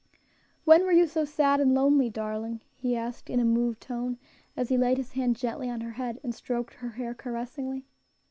[0.65, 4.17] "When were you so sad and lonely, darling?" he asked in a moved tone,
[4.57, 7.85] as he laid his hand gently on her head, and stroked her hair caressingly.